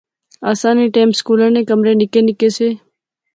[0.51, 2.67] اساں نے ٹیم سکولا نے کمرے نکے نکے سے